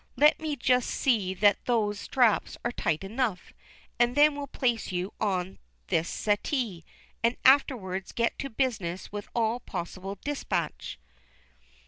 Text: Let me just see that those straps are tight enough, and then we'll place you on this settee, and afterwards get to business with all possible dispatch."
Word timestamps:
Let 0.15 0.39
me 0.41 0.55
just 0.55 0.89
see 0.89 1.35
that 1.35 1.65
those 1.65 1.99
straps 1.99 2.57
are 2.65 2.71
tight 2.71 3.03
enough, 3.03 3.53
and 3.99 4.15
then 4.15 4.35
we'll 4.35 4.47
place 4.47 4.91
you 4.91 5.13
on 5.21 5.59
this 5.89 6.09
settee, 6.09 6.83
and 7.23 7.37
afterwards 7.45 8.11
get 8.11 8.39
to 8.39 8.49
business 8.49 9.11
with 9.11 9.29
all 9.35 9.59
possible 9.59 10.17
dispatch." 10.23 10.97